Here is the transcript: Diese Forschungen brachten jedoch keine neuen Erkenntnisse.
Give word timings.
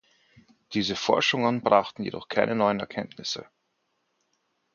Diese 0.73 0.95
Forschungen 0.95 1.61
brachten 1.61 2.01
jedoch 2.03 2.27
keine 2.27 2.55
neuen 2.55 2.79
Erkenntnisse. 2.79 3.45